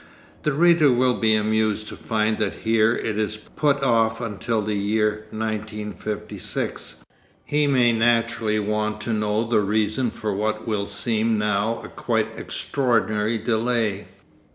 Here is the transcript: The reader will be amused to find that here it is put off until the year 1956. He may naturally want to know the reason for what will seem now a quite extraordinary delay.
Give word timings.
The 0.41 0.53
reader 0.53 0.91
will 0.91 1.13
be 1.19 1.35
amused 1.35 1.87
to 1.89 1.95
find 1.95 2.39
that 2.39 2.61
here 2.65 2.95
it 2.95 3.19
is 3.19 3.37
put 3.37 3.83
off 3.83 4.19
until 4.19 4.63
the 4.63 4.73
year 4.73 5.27
1956. 5.29 6.95
He 7.45 7.67
may 7.67 7.93
naturally 7.93 8.57
want 8.57 8.99
to 9.01 9.13
know 9.13 9.47
the 9.47 9.59
reason 9.61 10.09
for 10.09 10.33
what 10.33 10.67
will 10.67 10.87
seem 10.87 11.37
now 11.37 11.81
a 11.83 11.87
quite 11.87 12.29
extraordinary 12.35 13.37
delay. 13.37 14.07